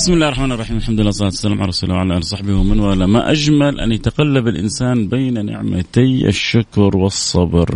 بسم 0.00 0.12
الله 0.12 0.28
الرحمن 0.28 0.52
الرحيم. 0.52 0.76
الحمد 0.76 1.00
لله 1.00 1.06
والصلاة 1.06 1.28
والسلام 1.28 1.58
على 1.60 1.68
رسول 1.68 1.90
الله 1.90 1.98
وعلى 1.98 2.12
آله 2.12 2.18
وصحبه 2.18 2.54
ومن 2.54 2.80
والاه. 2.80 3.06
ما 3.06 3.30
أجمل 3.30 3.80
أن 3.80 3.92
يتقلب 3.92 4.48
الإنسان 4.48 5.08
بين 5.08 5.46
نعمتي 5.46 6.28
الشكر 6.28 6.96
والصبر. 6.96 7.68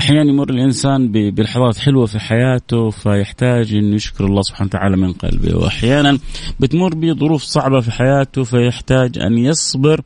أحيانا 0.00 0.30
يمر 0.30 0.50
الإنسان 0.50 1.12
بلحظات 1.12 1.78
حلوة 1.78 2.06
في 2.06 2.18
حياته 2.18 2.90
فيحتاج 2.90 3.74
أن 3.74 3.92
يشكر 3.94 4.24
الله 4.24 4.42
سبحانه 4.42 4.68
وتعالى 4.68 4.96
من 4.96 5.12
قلبه. 5.12 5.56
وأحيانا 5.56 6.18
بتمر 6.60 6.94
بظروف 6.94 7.42
صعبة 7.42 7.80
في 7.80 7.90
حياته 7.90 8.44
فيحتاج 8.44 9.18
أن 9.18 9.38
يصبر. 9.38 10.00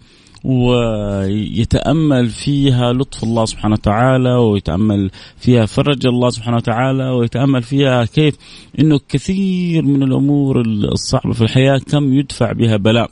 ويتأمل 0.46 2.28
فيها 2.28 2.92
لطف 2.92 3.24
الله 3.24 3.44
سبحانه 3.44 3.74
وتعالى 3.74 4.34
ويتأمل 4.34 5.10
فيها 5.36 5.66
فرج 5.66 6.06
الله 6.06 6.30
سبحانه 6.30 6.56
وتعالى 6.56 7.08
ويتأمل 7.10 7.62
فيها 7.62 8.04
كيف 8.04 8.36
إنه 8.78 9.00
كثير 9.08 9.82
من 9.82 10.02
الأمور 10.02 10.60
الصعبة 10.92 11.32
في 11.32 11.42
الحياة 11.42 11.78
كم 11.78 12.14
يدفع 12.14 12.52
بها 12.52 12.76
بلاء 12.76 13.10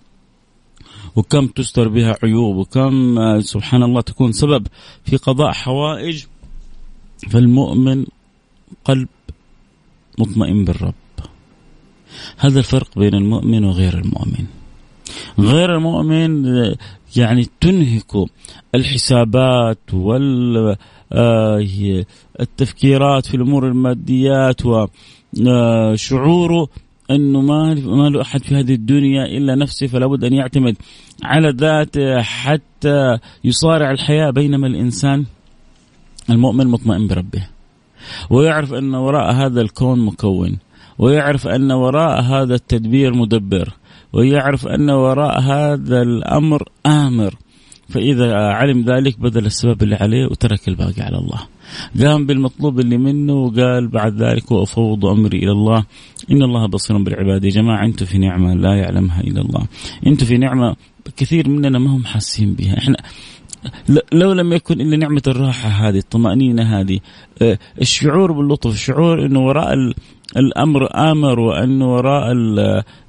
وكم 1.17 1.47
تستر 1.47 1.89
بها 1.89 2.17
عيوب 2.23 2.57
وكم 2.57 3.17
سبحان 3.41 3.83
الله 3.83 4.01
تكون 4.01 4.33
سبب 4.33 4.67
في 5.05 5.17
قضاء 5.17 5.53
حوائج. 5.53 6.25
فالمؤمن 7.31 8.07
قلب 8.85 9.09
مطمئن 10.19 10.65
بالرب. 10.65 10.95
هذا 12.39 12.59
الفرق 12.59 12.99
بين 12.99 13.15
المؤمن 13.15 13.65
وغير 13.65 13.99
المؤمن. 13.99 14.47
غير 15.39 15.77
المؤمن 15.77 16.47
يعني 17.17 17.47
تنهك 17.61 18.13
الحسابات 18.75 19.95
وال 19.95 20.77
آه، 21.13 21.67
التفكيرات 22.41 23.27
في 23.27 23.35
الأمور 23.37 23.69
الماديات 23.69 24.61
وشعوره 24.67 26.63
آه، 26.63 26.69
انه 27.11 27.41
ما 27.41 27.75
ما 27.75 28.09
له 28.09 28.23
أحد 28.23 28.43
في 28.43 28.55
هذه 28.55 28.75
الدنيا 28.75 29.25
إلا 29.25 29.55
نفسه 29.55 29.87
فلا 29.87 30.07
بد 30.07 30.25
أن 30.25 30.33
يعتمد 30.33 30.77
على 31.23 31.51
ذاته 31.51 32.23
حتى 32.23 33.19
يصارع 33.45 33.91
الحياة 33.91 34.31
بينما 34.31 34.67
الإنسان 34.67 35.25
المؤمن 36.31 36.67
مطمئن 36.67 37.07
بربه. 37.07 37.47
ويعرف 38.31 38.75
أن 38.75 38.95
وراء 38.95 39.33
هذا 39.33 39.61
الكون 39.61 40.01
مكون 40.01 40.59
ويعرف 40.99 41.47
أن 41.47 41.73
وراء 41.73 42.23
هذا 42.23 42.55
التدبير 42.55 43.15
مدبر. 43.15 43.75
ويعرف 44.15 44.67
أن 44.67 44.91
وراء 44.91 45.41
هذا 45.41 46.03
الأمر 46.03 46.69
آمر. 46.87 47.35
فإذا 47.89 48.35
علم 48.35 48.85
ذلك 48.85 49.21
بذل 49.21 49.47
السبب 49.47 49.83
اللي 49.83 49.95
عليه 49.95 50.27
وترك 50.27 50.69
الباقي 50.69 51.03
على 51.03 51.19
الله. 51.19 51.41
قام 52.01 52.27
بالمطلوب 52.27 52.81
اللي 52.81 52.99
منه 52.99 53.33
وقال 53.35 53.89
بعد 53.89 54.23
ذلك 54.23 54.51
وأفوض 54.51 55.07
أمري 55.07 55.39
إلى 55.39 55.53
الله. 55.53 55.85
إن 56.31 56.43
الله 56.43 56.67
بصير 56.67 56.99
بالعباد 56.99 57.45
يا 57.45 57.51
جماعة. 57.51 57.85
أنتم 57.85 58.07
في 58.07 58.19
نعمة 58.19 58.55
لا 58.55 58.75
يعلمها 58.75 59.21
إلا 59.21 59.41
الله. 59.41 59.67
أنتم 60.07 60.27
في 60.27 60.39
نعمة 60.39 60.77
كثير 61.17 61.49
مننا 61.49 61.79
ما 61.79 61.91
هم 61.97 62.05
حاسين 62.05 62.55
بها. 62.55 62.79
إحنا 62.79 62.97
لو 64.13 64.33
لم 64.33 64.53
يكن 64.53 64.81
إلا 64.81 64.97
نعمة 64.97 65.23
الراحة 65.27 65.69
هذه 65.69 65.99
الطمأنينة 65.99 66.81
هذه 66.81 67.01
آه، 67.43 67.59
الشعور 67.81 68.33
باللطف 68.33 68.73
الشعور 68.73 69.27
إنه 69.27 69.41
وراء 69.41 69.75
الأمر 70.37 71.11
آمر 71.11 71.41
وانه 71.41 71.95
وراء 71.95 72.33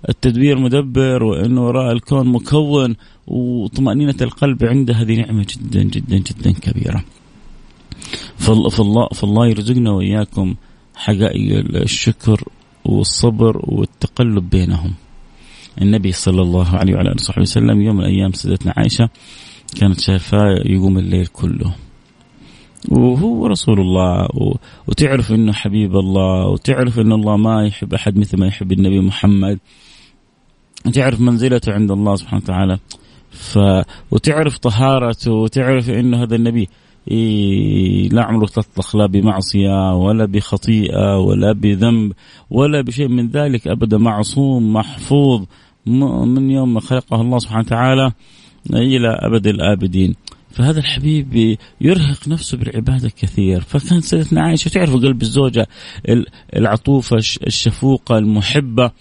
التدبير 0.09 0.59
مدبر 0.59 1.23
وانه 1.23 1.66
وراء 1.66 1.91
الكون 1.91 2.27
مكون 2.27 2.95
وطمأنينة 3.27 4.16
القلب 4.21 4.63
عنده 4.66 4.94
هذه 4.94 5.21
نعمة 5.21 5.45
جدا 5.49 5.83
جدا 5.83 6.17
جدا 6.17 6.52
كبيرة. 6.52 7.03
فالله 8.37 9.08
فالله 9.14 9.48
يرزقنا 9.48 9.92
وإياكم 9.92 10.55
حقائق 10.95 11.65
الشكر 11.75 12.43
والصبر 12.86 13.61
والتقلب 13.64 14.49
بينهم. 14.49 14.93
النبي 15.81 16.11
صلى 16.11 16.42
الله 16.42 16.70
عليه 16.75 16.93
وعلى 16.93 17.09
آله 17.09 17.15
وصحبه 17.20 17.42
وسلم 17.42 17.81
يوم 17.81 17.95
من 17.95 18.02
الأيام 18.04 18.31
سيدتنا 18.33 18.73
عائشة 18.77 19.09
كانت 19.80 19.99
شايفاه 19.99 20.61
يقوم 20.65 20.98
الليل 20.98 21.25
كله 21.25 21.75
وهو 22.92 23.48
رسول 23.48 23.80
الله. 23.80 24.28
وتعرف 24.88 25.32
إنه 25.32 25.54
حبيب 25.54 25.96
الله 25.96 26.48
وتعرف 26.48 27.00
إن 27.00 27.12
الله 27.12 27.38
ما 27.38 27.68
يحب 27.68 27.94
أحد 27.94 28.18
مثل 28.18 28.40
ما 28.40 28.48
يحب 28.48 28.72
النبي 28.72 29.00
محمد 29.00 29.60
وتعرف 30.86 31.22
منزلته 31.22 31.73
عند 31.73 31.92
الله 31.92 32.16
سبحانه 32.16 32.42
وتعالى 32.44 32.80
ف... 33.32 33.60
وتعرف 34.12 34.58
طهارته 34.58 35.32
وتعرف 35.32 35.90
انه 35.90 36.23
هذا 36.23 36.36
النبي 36.36 36.70
لا 38.12 38.23
عمره 38.23 38.46
تطلق 38.46 38.96
لا 38.96 39.06
بمعصية 39.06 39.94
ولا 39.96 40.26
بخطيئة 40.26 41.17
ولا 41.17 41.52
بذنب 41.52 42.14
ولا 42.50 42.82
بشيء 42.82 43.08
من 43.08 43.28
ذلك 43.28 43.67
أبدا 43.67 43.98
معصوم 43.98 44.73
محفوظ 44.73 45.44
من 45.86 46.52
يوم 46.52 46.73
ما 46.73 46.80
خلقه 46.80 47.22
الله 47.22 47.40
سبحانه 47.40 47.66
وتعالى 47.66 48.12
إلى 48.73 49.08
أبد 49.08 49.48
الآبدين 49.48 50.16
فهذا 50.55 50.80
الحبيب 50.80 51.58
يرهق 51.82 52.27
نفسه 52.27 52.58
بالعبادة 52.58 53.10
كثير. 53.10 53.61
فكان 53.61 54.02
سيدتنا 54.02 54.42
عائشة 54.42 54.70
تعرف 54.70 54.93
قلب 54.93 55.21
الزوجة 55.21 55.67
العطوفة 56.55 57.17
الشفوقة 57.17 58.17
المحبة. 58.17 58.92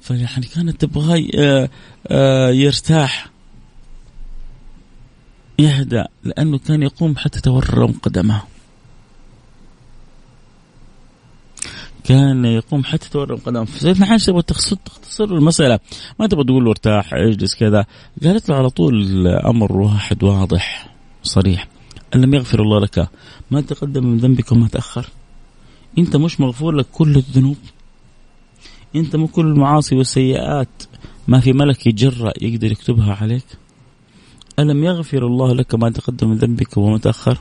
فيعني 0.00 0.46
كانت 0.54 0.84
تبغى 0.84 1.30
آه، 1.38 1.68
آه، 2.06 2.50
يرتاح 2.50 3.30
يهدأ 5.58 6.08
لأنه 6.24 6.58
كان 6.58 6.82
يقوم 6.82 7.16
حتى 7.16 7.40
تورم 7.40 7.92
قدمه. 8.02 8.42
كان 12.04 12.44
يقوم 12.44 12.84
حتى 12.84 13.10
تورم 13.10 13.36
قدمه. 13.36 13.64
فسيدنا 13.64 14.06
عائشة 14.06 14.26
تبغى 14.26 14.42
تختصر 14.42 15.24
المسألة. 15.24 15.78
ما 16.20 16.26
تبغى 16.26 16.44
تقول 16.44 16.64
له 16.64 16.70
ارتاح 16.70 17.14
اجلس 17.14 17.54
كذا. 17.54 17.86
قالت 18.24 18.48
له 18.48 18.56
على 18.56 18.70
طول 18.70 19.02
الأمر 19.02 19.72
واحد 19.72 20.22
واضح. 20.24 20.97
صريح. 21.28 21.68
أن 22.14 22.20
لم 22.20 22.34
يغفر 22.34 22.62
الله 22.62 22.80
لك 22.80 23.08
ما 23.50 23.60
تقدم 23.60 24.06
من 24.06 24.16
ذنبك 24.16 24.52
وما 24.52 24.68
تأخر. 24.68 25.06
أنت 25.98 26.16
مش 26.16 26.40
مغفور 26.40 26.72
لك 26.72 26.86
كل 26.92 27.16
الذنوب. 27.16 27.56
أنت 28.96 29.16
مو 29.16 29.26
كل 29.26 29.46
المعاصي 29.46 29.96
والسيئات 29.96 30.82
ما 31.28 31.40
في 31.40 31.52
ملك 31.52 31.86
يتجرأ 31.86 32.32
يقدر 32.40 32.72
يكتبها 32.72 33.14
عليك. 33.14 33.46
ألم 34.58 34.84
يغفر 34.84 35.26
الله 35.26 35.54
لك 35.54 35.74
ما 35.74 35.90
تقدم 35.90 36.28
من 36.28 36.36
ذنبك 36.36 36.76
وما 36.76 36.98
تأخر؟ 36.98 37.38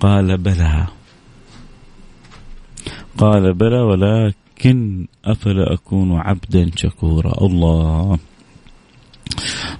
قال 0.00 0.36
بلى. 0.36 0.86
قال 3.18 3.54
بلى 3.54 3.80
ولكن 3.80 5.06
أفلا 5.24 5.74
أكون 5.74 6.12
عبدا 6.12 6.70
شكورا. 6.76 7.46
الله. 7.46 8.18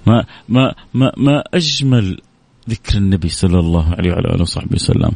ما 0.07 0.25
ما 0.49 0.75
ما 0.93 1.11
ما 1.17 1.43
أجمل 1.53 2.21
ذكر 2.69 2.97
النبي 2.97 3.29
صلى 3.29 3.59
الله 3.59 3.85
عليه 3.93 4.11
وعلى 4.11 4.29
آله 4.35 4.41
وصحبه 4.41 4.75
وسلم. 4.75 5.11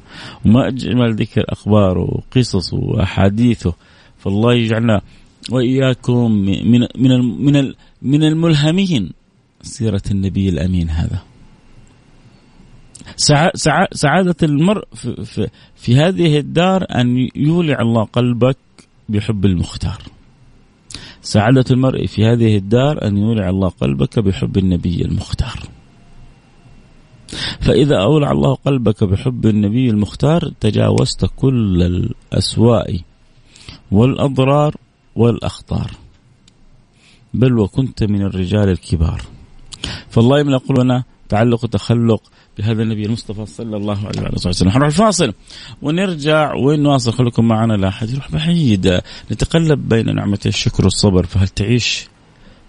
وما 0.46 0.68
أجمل 0.68 1.16
ذكر 1.16 1.44
أخباره 1.50 2.02
وقصصه 2.02 2.78
وأحاديثه 2.78 3.74
فالله 4.18 4.54
يجعلنا 4.54 5.02
وإياكم 5.52 6.32
من 6.32 6.80
من 6.96 7.20
من 7.46 7.74
من 8.02 8.24
الملهمين 8.24 9.12
سيرة 9.62 10.02
النبي 10.12 10.50
الأمين 10.50 10.90
هذا. 10.90 11.20
سعادة 13.92 14.36
المرء 14.44 14.84
في, 14.94 15.50
في, 15.76 15.96
هذه 15.96 16.38
الدار 16.38 16.86
أن 16.96 17.30
يولع 17.36 17.82
الله 17.82 18.04
قلبك 18.04 18.58
بحب 19.10 19.46
المختار. 19.46 20.02
سعادة 21.22 21.66
المرء 21.72 22.06
في 22.06 22.26
هذه 22.26 22.58
الدار 22.58 23.08
أن 23.08 23.18
يولع 23.18 23.50
الله 23.50 23.70
قلبك 23.70 24.20
بحب 24.20 24.58
النبي 24.58 25.02
المختار. 25.02 25.60
فإذا 27.62 28.02
أولع 28.02 28.32
الله 28.32 28.54
قلبك 28.54 29.04
بحب 29.04 29.46
النبي 29.46 29.90
المختار 29.90 30.52
تجاوزت 30.60 31.26
كل 31.36 31.84
الأسواء 31.84 33.00
والأضرار 33.92 34.76
والأخطار. 35.16 35.92
بل 37.34 37.60
وكنت 37.60 38.04
من 38.04 38.22
الرجال 38.22 38.70
الكبار. 38.70 39.22
فالله 40.10 40.40
يملأ 40.40 40.58
قلوبنا 40.58 41.04
تعلق 41.30 41.64
وتخلق 41.64 42.22
بهذا 42.58 42.84
النبي 42.84 43.06
المصطفى 43.06 43.46
صلى 43.46 43.78
الله 43.78 44.08
عليه 44.08 44.32
وسلم. 44.46 44.70
نروح 44.70 44.86
الفاصل 44.86 45.34
ونرجع 45.82 46.54
وين 46.54 46.84
نواصل 46.84 47.14
خليكم 47.14 47.48
معنا 47.48 47.74
لا 47.74 47.88
أحد 47.88 48.10
يروح 48.10 48.32
بعيد. 48.32 49.02
نتقلب 49.32 49.90
بين 49.90 50.16
نعمة 50.16 50.40
الشكر 50.46 50.84
والصبر. 50.84 51.26
فهل 51.26 51.48
تعيش 51.48 52.08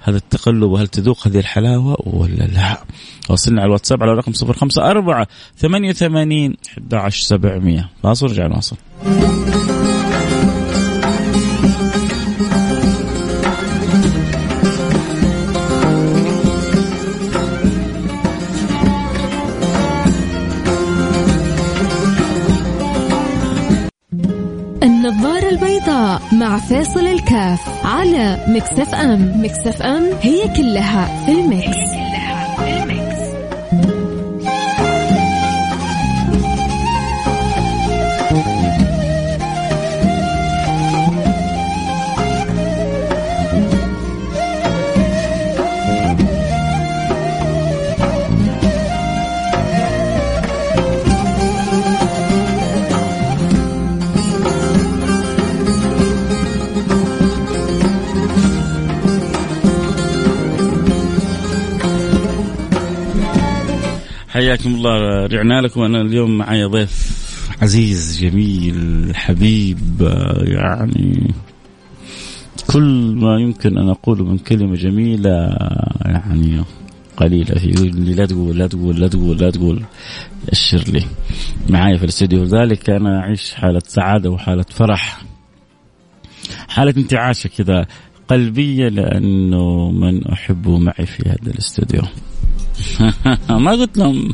هذا 0.06 0.16
التقلب 0.16 0.62
وهل 0.62 0.88
تذوق 0.88 1.26
هذه 1.26 1.38
الحلاوة 1.38 1.96
ولا 2.06 2.44
لا؟ 2.44 2.82
وصلنا 3.28 3.60
على 3.60 3.66
الواتساب 3.66 4.02
على 4.02 4.12
رقم 4.12 4.32
صفر 4.32 4.52
خمسة 4.52 4.90
أربعة 4.90 5.26
ثمانية 5.58 5.90
وثمانين 5.90 6.56
أحد 6.68 6.94
عشر 6.94 7.22
سبعمية. 7.22 7.90
فاصل 8.02 8.26
رجع 8.26 8.46
نواصل 8.46 8.76
البيضاء 25.56 26.22
مع 26.32 26.58
فاصل 26.58 27.06
الكاف 27.06 27.86
على 27.86 28.44
مكسف 28.48 28.94
أم. 28.94 29.44
مكسف 29.44 29.82
أم 29.82 30.02
هي 30.22 30.48
كلها 30.56 31.26
في 31.26 31.32
المكس, 31.32 31.76
الله 64.94 65.24
رجعنا 65.24 65.60
لكم. 65.60 65.82
أنا 65.82 66.00
اليوم 66.00 66.38
معي 66.38 66.64
ضيف 66.64 67.26
عزيز 67.62 68.20
جميل 68.20 69.12
حبيب 69.14 69.78
يعني 70.42 71.34
كل 72.66 73.14
ما 73.16 73.40
يمكن 73.40 73.78
أن 73.78 73.88
أقوله 73.88 74.24
من 74.24 74.38
كلمة 74.38 74.74
جميلة 74.74 75.30
يعني 76.04 76.64
قليلة. 77.16 77.62
يقول 77.64 77.96
لي 77.96 78.14
لا 78.14 78.26
تقول 78.26 78.58
لا 78.58 78.66
تقول 78.66 79.00
لا 79.00 79.08
تقول 79.08 79.38
لا 79.38 79.50
تقول 79.50 79.82
اشر 80.52 80.84
لي. 80.88 81.04
معي 81.70 81.98
في 81.98 82.04
الاستوديو 82.04 82.42
لذلك 82.42 82.90
أنا 82.90 83.20
أعيش 83.20 83.54
حالة 83.54 83.82
سعادة 83.86 84.30
وحالة 84.30 84.64
فرح 84.70 85.22
حالة 86.68 86.94
انتعاشة 86.96 87.48
كذا 87.48 87.86
قلبية 88.28 88.88
لأنه 88.88 89.90
من 89.90 90.26
احبه 90.26 90.78
معي 90.78 91.06
في 91.06 91.28
هذا 91.28 91.50
الاستوديو. 91.52 92.02
ما 93.50 93.70
قلت 93.70 93.98
لهم. 93.98 94.32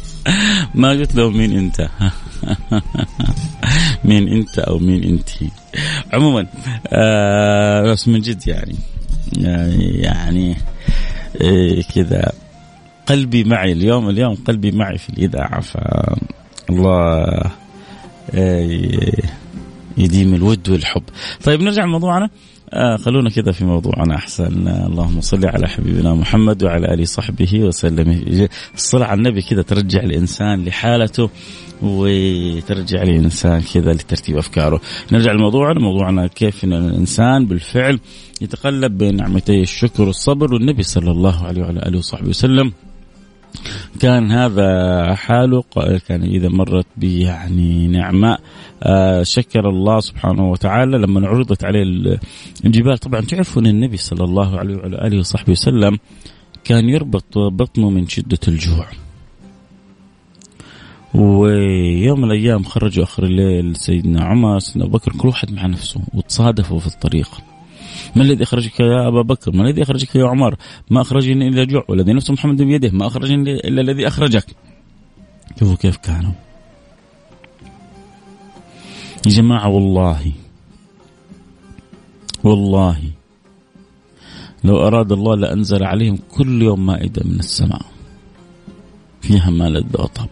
ما 0.74 0.90
قلت 0.90 1.14
لهم 1.14 1.36
مين 1.36 1.58
انت. 1.58 1.88
مين 4.04 4.28
انت 4.28 4.58
أو 4.58 4.78
مين 4.78 5.04
انت. 5.04 5.28
عموما 6.12 6.46
آه 6.86 7.82
بس 7.92 8.08
من 8.08 8.20
جد 8.20 8.46
يعني 8.46 8.76
يعني 10.02 10.56
إيه 11.40 11.82
كذا 11.82 12.32
قلبي 13.06 13.44
معي 13.44 13.72
اليوم 13.72 14.08
اليوم 14.08 14.34
قلبي 14.34 14.70
معي 14.70 14.98
في 14.98 15.10
الإذاعة 15.10 15.60
فالله 15.60 17.50
إيه 18.34 19.22
يديم 19.98 20.34
الود 20.34 20.68
والحب. 20.68 21.02
طيب 21.44 21.62
نرجع 21.62 21.84
لموضوعنا. 21.84 22.30
آه 22.74 22.96
خلونا 22.96 23.30
كذا 23.30 23.52
في 23.52 23.64
موضوعنا 23.64 24.14
أحسن. 24.14 24.68
آه 24.68 24.86
اللهم 24.86 25.20
صل 25.20 25.46
على 25.46 25.68
حبيبنا 25.68 26.14
محمد 26.14 26.62
وعلى 26.62 26.94
اله 26.94 27.04
صحبه 27.04 27.60
وسلم. 27.64 28.24
الصلاة 28.74 29.06
على 29.06 29.18
النبي 29.18 29.42
كذا 29.42 29.62
ترجع 29.62 30.00
الإنسان 30.00 30.64
لحالته 30.64 31.30
وترجع 31.82 33.02
الإنسان 33.02 33.60
كذا 33.74 33.92
لترتيب 33.92 34.38
أفكاره. 34.38 34.80
نرجع 35.12 35.32
لموضوعنا، 35.32 35.80
موضوعنا 35.80 36.26
كيف 36.26 36.64
إن 36.64 36.72
الإنسان 36.72 37.46
بالفعل 37.46 38.00
يتقلب 38.40 38.98
بين 38.98 39.16
نعمتي 39.16 39.60
الشكر 39.62 40.02
والصبر 40.02 40.54
والنبي 40.54 40.82
صلى 40.82 41.10
الله 41.10 41.44
عليه 41.46 41.62
وعلى 41.62 41.80
آله 41.88 41.98
وصحبه 41.98 42.28
وسلم. 42.28 42.72
كان 44.00 44.32
هذا 44.32 45.14
حاله 45.14 45.64
كان 46.08 46.22
إذا 46.22 46.48
مرت 46.48 46.86
به 46.96 47.22
يعني 47.22 47.86
نعماء 47.86 48.40
آه، 48.82 49.22
شكر 49.22 49.68
الله 49.68 50.00
سبحانه 50.00 50.50
وتعالى. 50.50 50.98
لما 50.98 51.28
عرضت 51.28 51.64
عليه 51.64 51.82
الجبال 52.64 52.98
طبعا 52.98 53.20
تعرفوا 53.20 53.62
أن 53.62 53.66
النبي 53.66 53.96
صلى 53.96 54.24
الله 54.24 54.58
عليه 54.58 54.76
وعلى 54.76 55.06
آله 55.06 55.18
وصحبه 55.18 55.52
وسلم 55.52 55.98
كان 56.64 56.88
يربط 56.88 57.38
بطنه 57.38 57.90
من 57.90 58.08
شدة 58.08 58.38
الجوع. 58.48 58.86
ويوم 61.14 62.20
من 62.20 62.30
الأيام 62.30 62.62
خرجوا 62.62 63.04
آخر 63.04 63.24
الليل 63.24 63.76
سيدنا 63.76 64.24
عمر 64.24 64.58
سيدنا 64.58 64.84
أبو 64.84 64.98
بكر 64.98 65.12
كل 65.12 65.28
واحد 65.28 65.52
مع 65.52 65.66
نفسه 65.66 66.00
وتصادفوا 66.14 66.78
في 66.78 66.86
الطريق. 66.86 67.51
ما 68.16 68.22
الذي 68.22 68.42
أخرجك 68.42 68.80
يا 68.80 69.08
أبا 69.08 69.22
بكر؟ 69.22 69.56
ما 69.56 69.62
الذي 69.62 69.82
أخرجك 69.82 70.16
يا 70.16 70.26
عمر؟ 70.26 70.56
ما 70.90 71.00
أخرجني 71.00 71.48
إلا 71.48 71.64
جوع 71.64 71.84
والذي 71.88 72.12
نفس 72.12 72.30
محمد 72.30 72.62
بيده. 72.62 72.90
ما 72.92 73.06
أخرجني 73.06 73.54
إلا 73.54 73.80
الذي 73.80 74.08
أخرجك. 74.08 74.46
شوفوا 75.60 75.76
كيف 75.76 75.96
كانوا. 75.96 76.32
يا 79.26 79.30
جماعة 79.30 79.68
والله 79.68 80.32
والله 82.44 82.98
لو 84.64 84.86
أراد 84.86 85.12
الله 85.12 85.34
لأنزل 85.34 85.84
عليهم 85.84 86.18
كل 86.30 86.62
يوم 86.62 86.86
مائدة 86.86 87.22
من 87.24 87.38
السماء 87.38 87.82
فيها 89.20 89.50
ما 89.50 89.68
لذ 89.68 90.00
وطب 90.00 90.28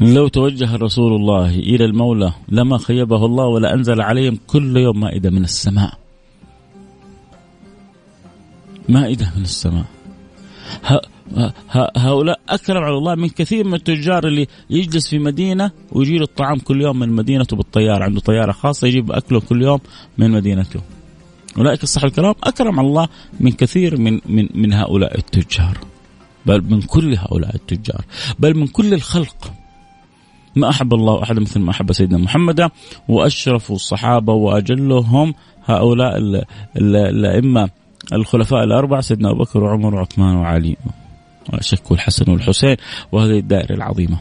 لو 0.00 0.28
توجه 0.28 0.76
رسول 0.76 1.12
الله 1.12 1.50
إلى 1.50 1.84
المولى 1.84 2.32
لما 2.48 2.78
خيبه 2.78 3.26
الله 3.26 3.46
ولا 3.46 3.74
أنزل 3.74 4.00
عليهم 4.00 4.38
كل 4.46 4.76
يوم 4.76 5.00
مائدة 5.00 5.30
من 5.30 5.44
السماء. 5.44 5.98
مائدة 8.88 9.32
من 9.36 9.42
السماء. 9.42 9.84
هؤلاء 11.96 12.40
أكرم 12.48 12.82
على 12.82 12.96
الله 12.98 13.14
من 13.14 13.28
كثير 13.28 13.66
من 13.66 13.74
التجار 13.74 14.26
اللي 14.26 14.46
يجلس 14.70 15.08
في 15.08 15.18
مدينة 15.18 15.70
ويجي 15.92 16.18
له 16.18 16.24
الطعام 16.24 16.58
كل 16.58 16.82
يوم 16.82 16.98
من 16.98 17.08
مدينته 17.08 17.56
بالطيارة 17.56 18.04
عنده 18.04 18.20
طيارة 18.20 18.52
خاصة 18.52 18.88
يجيب 18.88 19.12
أكله 19.12 19.40
كل 19.40 19.62
يوم 19.62 19.80
من 20.18 20.30
مدينته. 20.30 20.80
أولئك 21.58 21.82
الصحابة 21.82 22.08
الكرام 22.08 22.34
أكرم 22.44 22.78
على 22.78 22.88
الله 22.88 23.08
من 23.40 23.52
كثير 23.52 24.00
من 24.00 24.20
من 24.26 24.48
من 24.54 24.72
هؤلاء 24.72 25.18
التجار. 25.18 25.78
بل 26.46 26.62
من 26.70 26.82
كل 26.82 27.14
هؤلاء 27.14 27.54
التجار. 27.54 28.04
بل 28.38 28.56
من 28.56 28.66
كل 28.66 28.94
الخلق. 28.94 29.52
ما 30.56 30.68
أحب 30.68 30.94
الله 30.94 31.22
أحد 31.22 31.38
مثل 31.38 31.60
ما 31.60 31.70
أحب 31.70 31.92
سيدنا 31.92 32.18
محمد 32.18 32.70
وأشرف 33.08 33.72
الصحابة 33.72 34.32
وأجلهم 34.32 35.34
هؤلاء 35.64 36.18
الأئمة 36.76 37.70
الخلفاء 38.12 38.64
الأربعة 38.64 39.00
سيدنا 39.00 39.30
أبو 39.30 39.38
بكر 39.38 39.64
وعمر 39.64 39.94
وعثمان 39.94 40.36
وعلي 40.36 40.76
وشك 41.52 41.92
الحسن 41.92 42.32
والحسين 42.32 42.76
وهذه 43.12 43.38
الدائرة 43.38 43.74
العظيمة. 43.74 44.18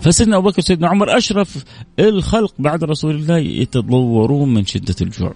فسيدنا 0.00 0.36
أبو 0.36 0.48
بكر 0.48 0.62
سيدنا 0.62 0.88
عمر 0.88 1.16
أشرف 1.16 1.64
الخلق 1.98 2.54
بعد 2.58 2.84
رسول 2.84 3.14
الله 3.14 3.38
يتضورون 3.38 4.54
من 4.54 4.66
شدة 4.66 4.94
الجوع. 5.00 5.34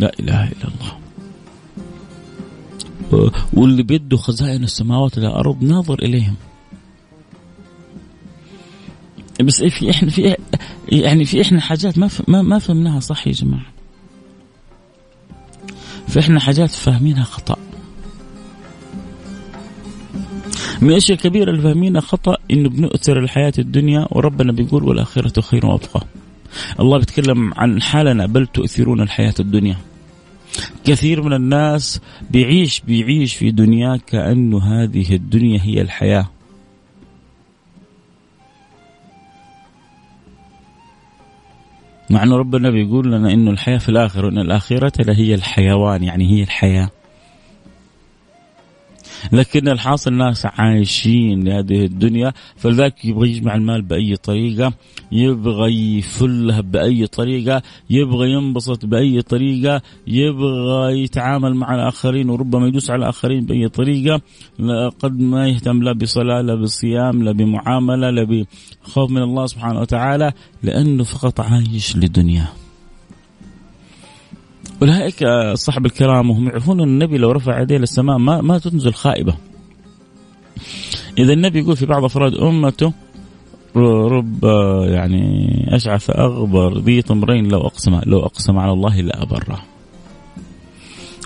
لا 0.00 0.12
إله 0.20 0.44
إلا 0.44 0.64
الله. 0.64 0.92
واللي 3.52 3.82
بيده 3.82 4.16
خزائن 4.16 4.64
السماوات 4.64 5.18
والأرض 5.18 5.62
ناظر 5.62 5.98
إليهم. 6.02 6.34
بس 9.42 9.62
في 9.62 9.90
إحنا 9.90 10.10
في 10.10 10.36
يعني 10.88 11.24
في 11.24 11.42
إحنا 11.42 11.60
حاجات 11.60 11.98
ما 11.98 12.10
ما, 12.28 12.42
ما 12.42 12.58
فهمناها 12.58 13.00
صح 13.00 13.26
يا 13.26 13.32
جماعة. 13.32 13.66
فاحنا 16.08 16.40
حاجات 16.40 16.70
فاهمينها 16.70 17.24
خطأ. 17.24 17.56
من 20.80 20.90
الاشياء 20.90 21.18
الكبيره 21.18 21.50
اللي 21.50 21.62
فاهمينها 21.62 22.00
خطأ 22.00 22.36
إنه 22.50 22.68
بنؤثر 22.68 23.18
الحياة 23.18 23.52
الدنيا 23.58 24.06
وربنا 24.10 24.52
بيقول 24.52 24.84
والآخرة 24.84 25.40
خير 25.40 25.66
وأبقى. 25.66 26.06
الله 26.80 26.98
بيتكلم 26.98 27.54
عن 27.54 27.82
حالنا 27.82 28.26
بل 28.26 28.46
تؤثرون 28.46 29.00
الحياة 29.00 29.34
الدنيا. 29.40 29.76
كثير 30.84 31.22
من 31.22 31.32
الناس 31.32 32.00
بيعيش 32.30 32.80
بيعيش 32.80 33.34
في 33.34 33.50
دنياه 33.50 34.00
كأنه 34.06 34.58
هذه 34.58 35.14
الدنيا 35.14 35.60
هي 35.62 35.80
الحياة. 35.80 36.30
مع 42.10 42.22
أن 42.22 42.32
ربنا 42.32 42.70
بيقول 42.70 43.12
لنا 43.12 43.32
أنه 43.32 43.50
الحياة 43.50 43.78
في 43.78 43.88
الآخرة 43.88 44.26
وأن 44.26 44.38
الآخرة 44.38 45.12
هي 45.12 45.34
الحيوان 45.34 46.04
يعني 46.04 46.30
هي 46.30 46.42
الحياة. 46.42 46.90
لكن 49.32 49.68
الحاصل 49.68 50.12
الناس 50.12 50.46
عايشين 50.46 51.44
لهذه 51.44 51.84
الدنيا 51.84 52.32
فلذلك 52.56 53.04
يبغى 53.04 53.30
يجمع 53.30 53.54
المال 53.54 53.82
بأي 53.82 54.16
طريقة 54.16 54.72
يبغى 55.12 55.98
يفلها 55.98 56.60
بأي 56.60 57.06
طريقة 57.06 57.62
يبغى 57.90 58.30
ينبسط 58.30 58.86
بأي 58.86 59.22
طريقة 59.22 59.82
يبغى 60.06 61.02
يتعامل 61.02 61.54
مع 61.54 61.74
الآخرين 61.74 62.30
وربما 62.30 62.66
يدوس 62.66 62.90
على 62.90 62.98
الآخرين 62.98 63.46
بأي 63.46 63.68
طريقة 63.68 64.20
قد 65.00 65.20
ما 65.20 65.48
يهتم 65.48 65.82
لا 65.82 65.92
بصلاة 65.92 66.40
لا 66.40 66.54
بصيام 66.54 67.22
لا 67.22 67.32
بمعاملة 67.32 68.10
لا 68.10 68.44
بخوف 68.86 69.10
من 69.10 69.22
الله 69.22 69.46
سبحانه 69.46 69.80
وتعالى 69.80 70.32
لأنه 70.62 71.04
فقط 71.04 71.40
عايش 71.40 71.96
لدنياه. 71.96 72.63
اولئك 74.84 75.22
الصحب 75.22 75.86
الكرام 75.86 76.30
وهم 76.30 76.48
يعرفون 76.48 76.80
إن 76.80 76.88
النبي 76.88 77.18
لو 77.18 77.32
رفع 77.32 77.60
يديه 77.60 77.76
للسماء 77.76 78.18
ما 78.18 78.40
ما 78.40 78.58
تنزل 78.58 78.94
خائبة. 78.94 79.34
إذا 81.18 81.32
النبي 81.32 81.58
يقول 81.58 81.76
في 81.76 81.86
بعض 81.86 82.04
أفراد 82.04 82.34
أمته 82.34 82.92
رب 83.76 84.44
يعني 84.84 85.24
أشعث 85.76 86.10
أغبر 86.10 86.78
ذي 86.78 87.02
طمرين 87.02 87.48
لو 87.48 87.60
أقسم 87.60 88.00
لو 88.06 88.20
أقسم 88.20 88.58
على 88.58 88.72
الله 88.72 89.00
لا 89.00 89.22
أبره 89.22 89.58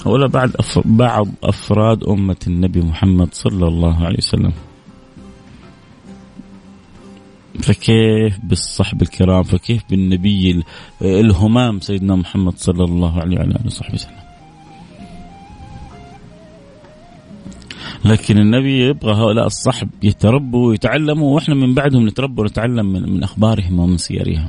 ولا 0.06 0.28
بعد 0.28 0.52
بعض 0.84 1.28
أفراد 1.44 2.04
أمة 2.04 2.36
النبي 2.46 2.80
محمد 2.80 3.28
صلى 3.34 3.68
الله 3.68 4.04
عليه 4.04 4.18
وسلم 4.18 4.52
فكيف 7.62 8.38
بالصحب 8.42 9.02
الكرام 9.02 9.42
فكيف 9.42 9.82
بالنبي 9.90 10.62
الهمام 11.02 11.80
سيدنا 11.80 12.16
محمد 12.16 12.58
صلى 12.58 12.84
الله 12.84 13.20
عليه 13.20 13.36
وعلى 13.36 13.50
آله 13.50 13.66
وصحبه 13.66 13.94
وسلم. 13.94 14.18
لكن 18.04 18.38
النبي 18.38 18.88
يبغى 18.88 19.12
هؤلاء 19.12 19.46
الصحب 19.46 19.88
يتربوا 20.02 20.68
ويتعلموا 20.68 21.34
وإحنا 21.34 21.54
من 21.54 21.74
بعدهم 21.74 22.06
نتربى 22.06 22.42
ونتعلم 22.42 22.86
من, 22.86 23.12
من 23.12 23.22
أخبارهم 23.22 23.80
ومن 23.80 23.98
سيرهم. 23.98 24.48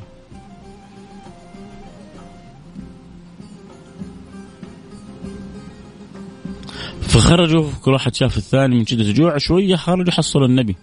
فخرجوا 7.01 7.69
كل 7.83 7.91
واحد 7.91 8.15
شاف 8.15 8.37
الثاني 8.37 8.75
من 8.75 8.85
شده 8.85 9.01
الجوع 9.01 9.37
شوية 9.37 9.75
خرجوا 9.75 10.11
حصلوا 10.11 10.47
النبي. 10.47 10.75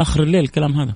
آخر 0.00 0.22
الليل 0.22 0.44
الكلام 0.44 0.72
هذا. 0.72 0.94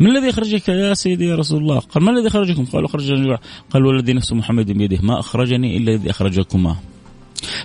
من 0.00 0.16
الذي 0.16 0.30
أخرجك 0.30 0.68
يا 0.68 0.94
سيدي 0.94 1.24
يا 1.24 1.36
رسول 1.36 1.62
الله؟ 1.62 1.78
قال 1.78 2.04
ما 2.04 2.10
الذي 2.10 2.28
أخرجكم؟ 2.28 2.64
قالوا 2.64 2.88
اخرجنا 2.88 3.18
الجوع 3.18 3.38
قال 3.70 3.86
والذي 3.86 4.12
نفس 4.12 4.32
محمد 4.32 4.70
بيده. 4.70 4.98
ما 5.02 5.20
أخرجني 5.20 5.76
إلا 5.76 5.94
الذي 5.94 6.10
أخرجكما. 6.10 6.76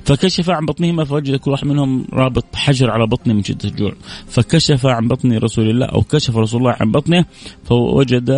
فكشف 0.03 0.49
عن 0.49 0.65
بطنهما 0.65 1.03
فوجد 1.03 1.35
كل 1.35 1.51
واحد 1.51 1.67
منهم 1.67 2.05
رابط 2.13 2.45
حجر 2.55 2.91
على 2.91 3.07
بطنه 3.07 3.33
من 3.33 3.43
شدة 3.43 3.69
الجوع. 3.69 3.93
فكشف 4.27 4.85
عن 4.85 5.07
بطن 5.07 5.37
رسول 5.37 5.69
الله 5.69 5.85
أو 5.85 6.01
كشف 6.01 6.37
رسول 6.37 6.59
الله 6.59 6.75
عن 6.79 6.91
بطنه 6.91 7.25
فوجد 7.65 8.29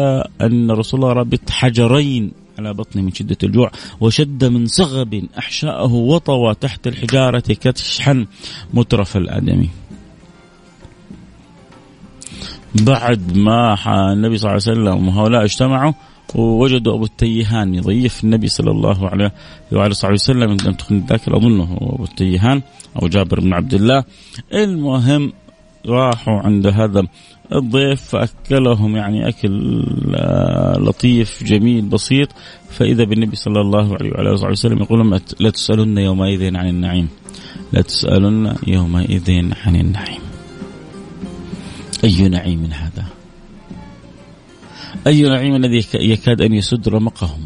أن 0.42 0.72
رسول 0.72 1.00
الله 1.00 1.14
رابط 1.14 1.50
حجرين 1.50 2.32
على 2.60 2.74
بطنه 2.74 3.02
من 3.02 3.14
شدة 3.14 3.38
الجوع 3.44 3.72
وشد 4.02 4.46
من 4.46 4.66
صغب 4.66 5.24
أحشاءه 5.38 5.94
وطوى 5.94 6.56
تحت 6.56 6.88
الحجارة 6.88 7.40
كتشحا 7.40 8.26
مترف 8.74 9.18
الآدمي. 9.18 9.70
بعد 12.76 13.38
ما 13.38 13.76
النبي 14.14 14.38
صلى 14.38 14.52
الله 14.52 14.62
عليه 14.68 14.80
وسلم 14.80 15.08
وهؤلاء 15.08 15.44
اجتمعوا 15.44 15.94
ووجدوا 16.36 16.96
أبو 16.96 17.04
التيهان 17.04 17.76
يضيف 17.76 18.24
النبي 18.24 18.48
صلى 18.48 18.72
الله 18.72 19.10
عليه 19.10 19.34
وعلى 19.72 19.94
صحبه 19.94 20.14
وسلم. 20.14 20.44
لم 20.44 20.74
تكن 20.74 21.00
ذاك 21.10 21.30
أظنه 21.30 21.78
أبو 21.82 22.04
التيهان 22.04 22.62
أو 23.02 23.08
جابر 23.08 23.40
بن 23.40 23.54
عبد 23.54 23.74
الله. 23.74 24.04
المهم 24.54 25.34
راحوا 25.86 26.40
عند 26.40 26.68
هذا 26.68 27.04
الضيف 27.54 28.02
فأكلهم 28.02 28.96
يعني 28.96 29.28
أكل 29.28 29.84
آه، 30.16 30.78
لطيف 30.80 31.44
جميل 31.44 31.82
بسيط. 31.82 32.30
فإذا 32.70 33.04
بالنبي 33.04 33.36
صلى 33.36 33.62
الله 33.62 33.96
عليه 33.96 34.12
وعلى 34.12 34.30
اله 34.30 34.52
وسلم 34.52 34.78
يقول 34.78 35.00
لهم 35.00 35.20
لا 35.40 35.50
تسألن 35.50 35.98
يومئذ 35.98 36.56
عن 36.56 36.70
النعيم. 36.70 37.10
لا 37.74 37.82
تسألن 37.82 38.56
يومئذ 38.68 39.32
عن 39.66 39.76
النعيم. 39.76 40.37
أي 42.04 42.30
نعيم 42.30 42.66
هذا؟ 42.66 43.06
أي 45.08 45.22
نعيم 45.22 45.56
الذي 45.56 45.86
يكاد 45.94 46.42
أن 46.42 46.54
يسد 46.54 46.90
رمقهم؟ 46.90 47.46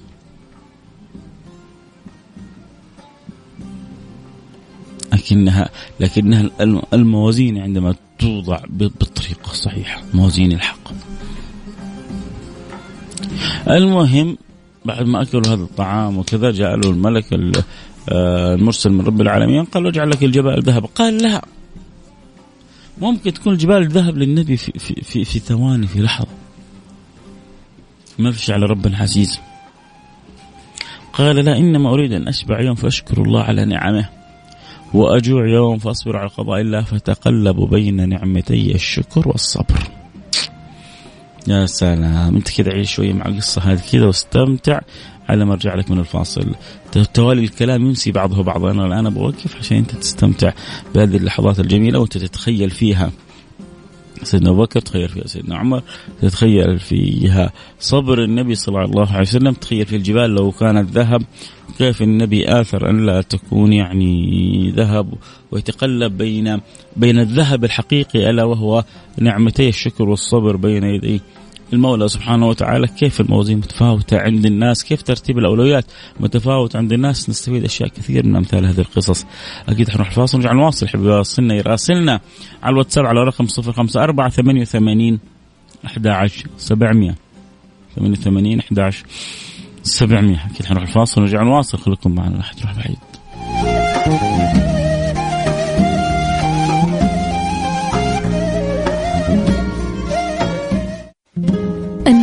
لكنها 5.13 5.69
لكنها 5.99 6.49
الموازين 6.93 7.57
عندما 7.57 7.95
توضع 8.19 8.59
بالطريقة 8.69 9.51
الصحيحة 9.51 10.01
موازين 10.13 10.51
الحق. 10.51 10.91
المهم 13.67 14.37
بعد 14.85 15.05
ما 15.05 15.21
أكلوا 15.21 15.47
هذا 15.47 15.63
الطعام 15.63 16.17
وكذا 16.17 16.51
جاء 16.51 16.75
له 16.75 16.89
الملك 16.89 17.25
آه، 18.09 18.55
المرسل 18.55 18.89
من 18.89 19.01
رب 19.01 19.21
العالمين 19.21 19.63
قال 19.63 19.87
اجعل 19.87 20.09
لك 20.09 20.23
الجبال 20.23 20.63
ذهب 20.63 20.85
قال 20.85 21.17
لا 21.17 21.41
ممكن 23.01 23.33
تكون 23.33 23.53
الجبال 23.53 23.87
ذهب 23.87 24.17
للنبي 24.17 24.57
في, 24.57 24.71
في, 24.79 25.01
في, 25.01 25.25
في 25.25 25.39
ثواني 25.39 25.87
في 25.87 25.99
لحظة. 25.99 26.27
ما 28.19 28.31
فيش 28.31 28.51
على 28.51 28.65
رب 28.65 28.91
عزيز 28.93 29.39
قال 31.13 31.35
لا 31.35 31.57
إنما 31.57 31.89
أريد 31.93 32.13
أن 32.13 32.27
أشبع 32.27 32.61
يوم 32.61 32.75
فأشكر 32.75 33.21
الله 33.21 33.43
على 33.43 33.65
نعمه 33.65 34.09
وأجوع 34.93 35.47
يوم 35.47 35.77
فأصبر 35.77 36.17
على 36.17 36.29
قضاء 36.29 36.61
الله 36.61 36.81
فتقلب 36.81 37.69
بين 37.69 38.09
نعمتي 38.09 38.75
الشكر 38.75 39.27
والصبر. 39.27 39.90
يا 41.47 41.65
سلام. 41.65 42.35
انت 42.35 42.49
كذا 42.49 42.73
عيش 42.73 42.91
شوية 42.91 43.13
مع 43.13 43.25
القصة 43.25 43.61
هذه 43.61 43.81
كذا 43.91 44.05
واستمتع. 44.05 44.79
على 45.29 45.45
ما 45.45 45.53
ارجع 45.53 45.75
لك 45.75 45.91
من 45.91 45.99
الفاصل. 45.99 46.55
توالي 47.13 47.43
الكلام 47.43 47.85
ينسي 47.85 48.11
بعضه 48.11 48.43
بعضا 48.43 48.71
أنا 48.71 48.85
الآن 48.85 49.09
بوقف 49.09 49.55
عشان 49.57 49.77
أنت 49.77 49.91
تستمتع 49.91 50.51
بهذه 50.95 51.17
اللحظات 51.17 51.59
الجميلة 51.59 51.99
وأنت 51.99 52.17
تتخيل 52.17 52.69
فيها. 52.69 53.11
سيدنا 54.23 54.49
أبو 54.49 54.61
بكر 54.61 54.79
تخيل 54.79 55.09
فيها 55.09 55.27
سيدنا 55.27 55.57
عمر 55.57 55.81
تتخيل 56.21 56.79
فيها 56.79 57.51
صبر 57.79 58.23
النبي 58.23 58.55
صلى 58.55 58.85
الله 58.85 59.11
عليه 59.11 59.21
وسلم 59.21 59.53
تخيل 59.53 59.85
في 59.85 59.95
الجبال 59.95 60.29
لو 60.29 60.51
كانت 60.51 60.91
ذهب. 60.91 61.23
كيف 61.77 62.01
النبي 62.01 62.61
آثر 62.61 62.89
أن 62.89 63.05
لا 63.05 63.21
تكون 63.21 63.73
يعني 63.73 64.71
ذهب 64.71 65.13
ويتقلب 65.51 66.17
بين 66.17 66.61
بين 66.97 67.19
الذهب 67.19 67.63
الحقيقي 67.63 68.29
ألا 68.29 68.43
وهو 68.43 68.83
نعمتي 69.17 69.69
الشكر 69.69 70.09
والصبر 70.09 70.55
بين 70.55 70.83
يدي 70.83 71.21
المولى 71.73 72.07
سبحانه 72.07 72.47
وتعالى 72.47 72.87
كيف 72.87 73.21
الموازين 73.21 73.57
متفاوتة 73.57 74.17
عند 74.17 74.45
الناس 74.45 74.83
كيف 74.83 75.01
ترتيب 75.01 75.37
الأولويات 75.37 75.85
متفاوت 76.19 76.75
عند 76.75 76.93
الناس. 76.93 77.29
نستفيد 77.29 77.63
أشياء 77.63 77.89
كثير 77.89 78.25
من 78.25 78.35
أمثال 78.35 78.65
هذه 78.65 78.79
القصص. 78.79 79.25
أكيد 79.69 79.89
حنروح 79.89 80.07
الفاصل 80.07 80.37
ونرجع 80.37 80.53
نواصل 80.53 80.87
حبيبي 80.87 81.09
يراسلنا 81.09 81.55
يراسلنا 81.55 82.19
على 82.63 82.73
الواتساب 82.73 83.05
على 83.05 83.23
رقم 83.23 83.47
054 83.57 84.29
88 84.29 85.19
11 85.85 86.47
700 86.57 87.15
88 87.95 88.59
11 88.59 89.05
700 89.83 90.45
أكيد 90.45 90.65
حنروح 90.65 90.83
الفاصل 90.83 91.21
ونرجع 91.21 91.43
نواصل 91.43 91.77
خليكم 91.77 92.15
معنا 92.15 92.35
لا 92.35 92.43
تروح 92.57 92.75
بعيد 92.75 92.97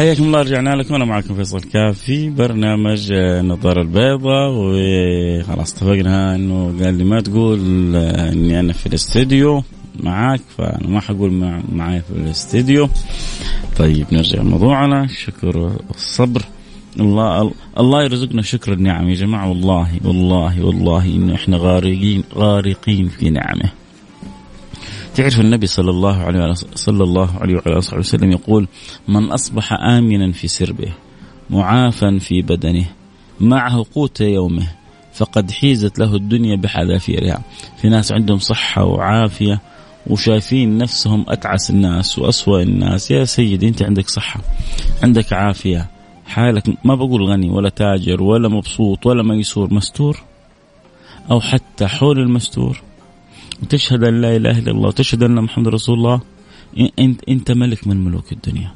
حياكم 0.00 0.24
الله 0.24 0.40
رجعنا 0.42 0.76
لكم. 0.76 0.94
أنا 0.94 1.04
معكم 1.04 1.34
فيصل 1.34 1.60
كافي 1.60 2.30
برنامج 2.30 3.12
النظارة 3.12 3.82
البيضاء 3.82 4.50
وخلاص 4.54 5.72
اتفقنا 5.72 6.34
إنه 6.34 6.84
قال 6.84 6.94
لي 6.94 7.04
ما 7.04 7.20
تقول 7.20 7.96
إني 7.96 8.60
أنا 8.60 8.72
في 8.72 8.86
الاستديو 8.86 9.62
معاك 10.02 10.40
فأنا 10.58 10.88
ما 10.88 11.00
حقول 11.00 11.32
مع 11.32 11.62
معي 11.72 12.00
في 12.00 12.10
الاستديو. 12.10 12.88
طيب 13.78 14.06
نرجع 14.12 14.42
لموضوعنا. 14.42 15.04
الشكر 15.04 15.76
والصبر 15.88 16.42
الله 17.00 17.52
الله 17.78 18.02
يرزقنا 18.02 18.42
شكر 18.42 18.72
النعم 18.72 19.08
يا 19.08 19.14
جماعة. 19.14 19.48
والله 19.48 19.88
والله 20.04 20.64
والله 20.64 21.04
إنه 21.04 21.34
إحنا 21.34 21.56
غارقين 21.56 22.24
غارقين 22.34 23.08
في 23.08 23.30
نعمه. 23.30 23.70
تعرف 25.20 25.40
النبي 25.40 25.66
صلى 25.66 25.90
الله 25.90 26.16
عليه 26.22 26.52
صلى 26.74 27.04
الله 27.04 27.38
عليه 27.40 27.54
وعلى 27.54 27.78
آله 27.78 27.98
وسلم 27.98 28.32
يقول 28.32 28.68
من 29.08 29.32
أصبح 29.32 29.72
آمنا 29.72 30.32
في 30.32 30.48
سربه 30.48 30.92
معافا 31.50 32.18
في 32.18 32.42
بدنه 32.42 32.86
معه 33.40 33.84
قوت 33.94 34.20
يومه 34.20 34.66
فقد 35.12 35.50
حيزت 35.50 35.98
له 35.98 36.14
الدنيا 36.14 36.56
بحذافيرها 36.56 37.42
في 37.80 37.88
ناس 37.88 38.12
عندهم 38.12 38.38
صحة 38.38 38.84
وعافية 38.84 39.60
وشايفين 40.06 40.78
نفسهم 40.78 41.24
أتعس 41.28 41.70
الناس 41.70 42.18
وأسوأ 42.18 42.62
الناس. 42.62 43.10
يا 43.10 43.24
سيدي 43.24 43.68
أنت 43.68 43.82
عندك 43.82 44.08
صحة 44.08 44.40
عندك 45.02 45.32
عافية 45.32 45.86
حالك 46.26 46.64
ما 46.84 46.94
بقول 46.94 47.22
غني 47.22 47.50
ولا 47.50 47.68
تاجر 47.68 48.22
ولا 48.22 48.48
مبسوط 48.48 49.06
ولا 49.06 49.22
ميسور 49.22 49.74
مستور؟ 49.74 50.22
أو 51.30 51.40
حتى 51.40 51.86
حول 51.86 52.18
المستور؟ 52.18 52.89
وتشهد 53.62 54.04
أن 54.04 54.20
لا 54.20 54.36
إله 54.36 54.58
إلا 54.58 54.70
الله 54.70 54.88
وتشهد 54.88 55.22
أن 55.22 55.42
محمد 55.42 55.68
رسول 55.68 55.98
الله. 55.98 56.20
أنت 56.98 57.24
أنت 57.28 57.50
ملك 57.50 57.86
من 57.86 58.04
ملوك 58.04 58.32
الدنيا. 58.32 58.74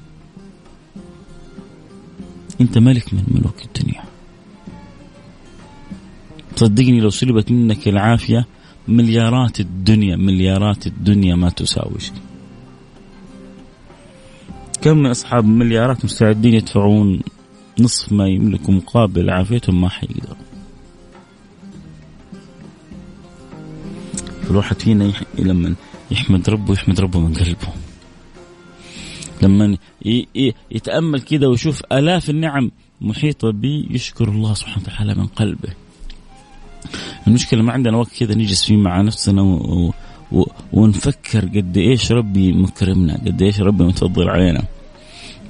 أنت 2.61 2.79
ملك 2.79 3.15
من 3.15 3.25
ملوك 3.29 3.65
الدنيا. 3.65 4.03
صدقني 6.57 7.01
لو 7.01 7.11
سلبت 7.11 7.53
منك 7.53 7.89
العافية 7.89 8.47
مليارات 8.89 9.61
الدنيا 9.61 10.17
مليارات 10.17 10.87
الدنيا 10.87 11.35
ما 11.35 11.49
تساوي 11.51 12.01
شيء 12.01 12.15
كم 14.83 14.99
من 14.99 15.11
أصحاب 15.11 15.45
مليارات 15.45 16.05
مستعدين 16.05 16.55
يدفعون 16.55 17.21
نصف 17.81 18.13
ما 18.13 18.29
يملكوا 18.29 18.75
مقابل 18.75 19.31
عافيتهم 19.31 19.81
ما 19.81 19.89
حيقدروا. 19.89 20.44
فالواحد 24.55 24.81
فينا 24.81 25.13
لما 25.39 25.75
يحمد 26.11 26.51
ربه 26.51 26.73
يحمد 26.73 27.01
ربه 27.01 27.21
من 27.21 27.35
قلبه. 27.35 27.69
لما 29.43 29.77
يتأمل 30.71 31.21
كده 31.21 31.49
ويشوف 31.49 31.83
آلاف 31.93 32.31
النعم 32.31 32.71
محيطه 33.01 33.51
به 33.51 33.87
يشكر 33.91 34.29
الله 34.29 34.55
سبحانه 34.55 34.83
وتعالى 34.87 35.15
من 35.15 35.27
قلبه. 35.27 35.69
المشكلة 37.27 37.63
ما 37.63 37.73
عندنا 37.73 37.97
وقت 37.97 38.19
كذا 38.19 38.35
نجلس 38.35 38.65
فيه 38.65 38.77
مع 38.77 39.01
نفسنا 39.01 39.43
و... 39.43 39.93
و... 40.33 40.45
ونفكر 40.73 41.41
قد 41.41 41.77
إيش 41.77 42.13
ربي 42.13 42.53
مكرمنا 42.53 43.15
قد 43.15 43.43
إيش 43.43 43.61
ربي 43.61 43.85
متفضل 43.85 44.29
علينا. 44.29 44.65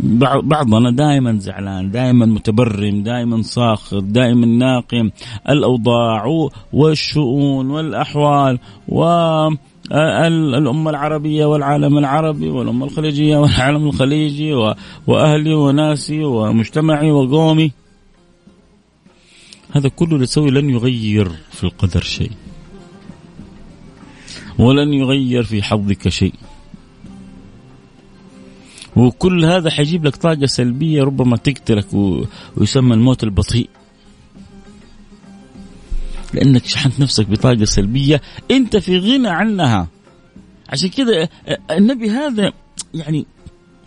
بعضنا 0.01 0.91
دائما 0.91 1.39
زعلان 1.39 1.91
دائما 1.91 2.27
متبرم 2.27 3.03
دائما 3.03 3.43
ساخط 3.43 4.03
دائما 4.03 4.47
ناقم 4.47 5.11
الأوضاع 5.49 6.49
والشؤون 6.73 7.71
والأحوال 7.71 8.59
و 8.89 9.05
الأمة 9.93 10.91
العربية 10.91 11.45
والعالم 11.47 11.99
العربي 11.99 12.49
والأمة 12.51 12.87
الخليجية 12.87 13.37
والعالم 13.37 13.89
الخليجي 13.89 14.55
وأهلي 15.07 15.55
وناسي 15.55 16.25
ومجتمعي 16.25 17.11
وقومي. 17.11 17.73
هذا 19.73 19.89
كله 19.89 20.15
اللي 20.15 20.27
تسوي 20.27 20.51
لن 20.51 20.71
يغير 20.71 21.29
في 21.51 21.65
القدر 21.65 22.01
شيء 22.01 22.31
ولن 24.59 24.93
يغير 24.93 25.43
في 25.43 25.63
حظك 25.63 26.09
شيء. 26.09 26.35
وكل 28.97 29.45
هذا 29.45 29.71
حيجيب 29.71 30.05
لك 30.05 30.17
طاقة 30.17 30.47
سلبية 30.47 31.03
ربما 31.03 31.37
تقتلك 31.37 31.87
ويسمى 32.57 32.95
الموت 32.95 33.25
البطيء. 33.25 33.69
لأنك 36.35 36.67
شحنت 36.67 37.01
نفسك 37.01 37.27
بطاقة 37.27 37.65
سلبية 37.65 38.21
أنت 38.51 38.77
في 38.77 38.99
غنى 38.99 39.29
عنها. 39.29 39.89
عشان 40.69 40.89
كذا 40.89 41.29
النبي 41.71 42.11
هذا 42.11 42.53
يعني 42.95 43.27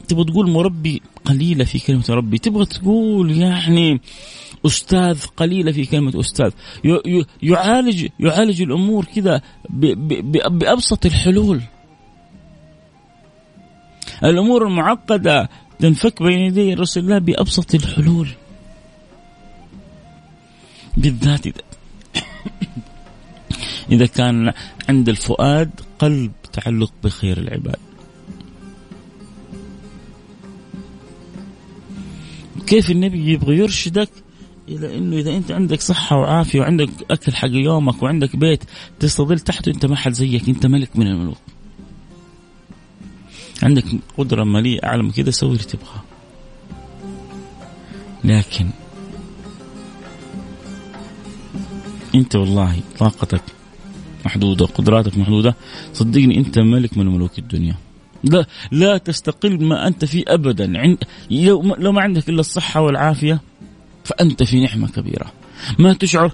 تبغى 0.08 0.24
تقول 0.24 0.50
مربي 0.50 1.02
قليلة 1.26 1.64
في 1.64 1.80
كلمة 1.80 2.04
ربي 2.10 2.38
تبغى 2.38 2.66
تقول 2.66 3.32
يعني 3.32 4.02
أستاذ 4.66 5.26
قليلة 5.38 5.72
في 5.72 5.86
كلمة 5.86 6.20
أستاذ. 6.20 6.52
يعالج 7.44 8.08
يعالج 8.20 8.62
الأمور 8.62 9.06
كذا 9.06 9.42
بأبسط 10.50 11.06
الحلول. 11.06 11.62
الأمور 14.24 14.68
المعقدة 14.68 15.50
تنفك 15.80 16.24
بين 16.24 16.40
يدي 16.40 16.74
رسول 16.74 17.04
الله 17.04 17.18
بأبسط 17.18 17.76
الحلول. 17.76 18.30
بالذات 20.98 21.48
إذا 21.48 21.62
إذا 23.91 24.06
كان 24.06 24.54
عند 24.89 25.10
الفؤاد 25.10 25.72
قلب 26.00 26.32
تعلق 26.54 26.91
بخير 27.04 27.38
العباد. 27.38 27.80
كيف 32.68 32.91
النبي 32.91 33.32
يبغى 33.32 33.58
يرشدك 33.58 34.10
إلى 34.70 34.98
إنه 34.98 35.18
إذا 35.18 35.38
أنت 35.38 35.52
عندك 35.52 35.82
صحة 35.82 36.18
وعافية 36.18 36.60
وعندك 36.60 36.89
أكل 37.12 37.36
حق 37.36 37.50
يومك 37.52 38.04
وعندك 38.04 38.36
بيت 38.36 38.63
تستظل 39.00 39.39
تحته 39.39 39.70
انت 39.70 39.86
ما 39.86 39.96
حد 39.96 40.13
زيك 40.13 40.50
أنت 40.50 40.65
ملك 40.65 40.96
من 40.96 41.08
الملوك. 41.08 41.38
عندك 43.63 43.84
قدرة 44.17 44.43
مالية 44.43 44.80
أعلى 44.84 45.04
من 45.04 45.12
كذا 45.12 45.32
سوي 45.32 45.52
اللي 45.52 45.63
تبغاه. 45.63 46.04
لكن 48.24 48.70
أنت 52.15 52.36
والله 52.36 52.80
طاقتك 53.00 53.41
محدودة 54.26 54.65
قدراتك 54.65 55.17
محدودة. 55.17 55.56
صدقني 55.93 56.38
أنت 56.38 56.60
ملك 56.60 56.98
من 56.98 57.08
ملوك 57.08 57.39
الدنيا. 57.39 57.76
لا 58.24 58.46
لا 58.72 58.98
تستقل 58.98 59.63
ما 59.63 59.88
أنت 59.88 60.06
فيه 60.06 60.24
أبدا. 60.28 60.80
عند 60.80 60.98
لو 61.78 61.91
ما 61.91 62.02
عندك 62.02 62.30
إلا 62.30 62.39
الصحة 62.39 62.82
والعافية 62.82 63.41
فأنت 64.04 64.43
في 64.43 64.60
نعمة 64.65 64.88
كبيرة. 64.88 65.32
ما 65.80 65.93
تشعر 65.93 66.32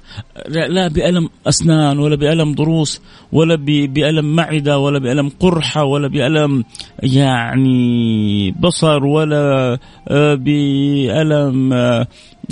لا 0.48 0.88
بألم 0.88 1.30
أسنان 1.48 2.00
ولا 2.00 2.16
بألم 2.16 2.56
ضروس 2.56 3.02
ولا 3.32 3.56
بألم 3.86 4.36
معدة 4.36 4.80
ولا 4.80 5.00
بألم 5.00 5.30
قرحة 5.40 5.84
ولا 5.84 6.08
بألم 6.08 6.64
يعني 7.04 8.52
بصر 8.52 9.06
ولا 9.06 9.78
آه، 10.08 10.36
بألم 10.36 11.74
آه، 11.74 12.08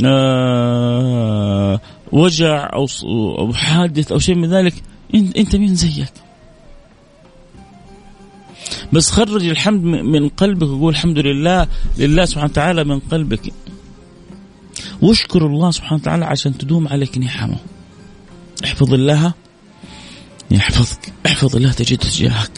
آه، 0.06 1.80
وجع 2.12 2.70
أو 2.74 3.54
حادث 3.54 4.12
أو 4.12 4.20
شيء 4.20 4.36
من 4.36 4.50
ذلك. 4.50 4.74
أنت 5.16 5.56
مين 5.56 5.76
زيك؟ 5.76 6.14
بس 8.94 9.12
خرج 9.12 9.46
الحمد 9.46 9.84
من 9.84 10.30
قلبك 10.30 10.68
وقول 10.68 10.94
الحمد 10.94 11.20
لله 11.20 11.68
لله 11.98 12.26
سبحانه 12.26 12.52
وتعالى 12.52 12.84
من 12.84 13.00
قلبك. 13.00 13.54
واشكر 15.02 15.46
الله 15.46 15.72
سبحانه 15.72 16.02
وتعالى 16.02 16.26
عشان 16.26 16.58
تدوم 16.58 16.88
عليك 16.88 17.18
نعمة. 17.18 17.58
احفظ 18.64 18.94
الله. 18.94 19.34
يحفظك. 20.52 21.14
احفظ 21.26 21.56
الله 21.56 21.72
تجد 21.72 21.98
تجاهك. 21.98 22.52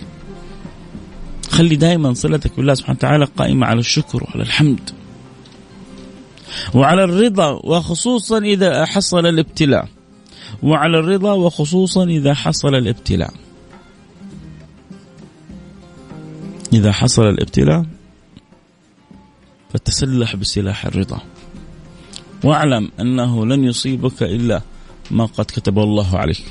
خلي 1.50 1.76
دائما 1.76 2.14
صلتك 2.14 2.56
بالله 2.56 2.74
سبحانه 2.74 2.98
وتعالى 2.98 3.26
قائمة 3.26 3.68
على 3.68 3.80
الشكر 3.80 4.24
وعلى 4.24 4.44
الحمد. 4.44 4.90
وعلى 6.74 7.04
الرضا 7.04 7.50
وخصوصا 7.50 8.38
إذا 8.38 8.86
حصل 8.86 9.26
الابتلاء. 9.26 9.88
وعلى 10.64 11.00
الرضا 11.00 11.34
وخصوصا 11.34 12.04
إذا 12.04 12.34
حصل 12.34 12.76
الابتلاء. 12.76 13.34
إذا 16.74 16.92
حصل 16.92 17.24
الابتلاء 17.24 17.86
فتسلح 19.74 20.36
بسلاح 20.36 20.86
الرضا. 20.86 21.20
واعلم 22.44 22.92
أنه 23.00 23.46
لن 23.46 23.64
يصيبك 23.64 24.24
إلا 24.24 24.62
ما 25.12 25.26
قد 25.26 25.46
كتب 25.46 25.80
الله 25.80 26.18
عليك. 26.18 26.44